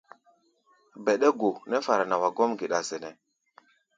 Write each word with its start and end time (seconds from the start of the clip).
Bɛɗɛ́-go 1.03 1.49
nɛ́ 1.69 1.83
fara 1.85 2.03
nɛ 2.07 2.15
wa 2.21 2.29
gɔ́m 2.37 2.51
geɗa 2.59 2.79
sɛnɛ́. 2.89 3.11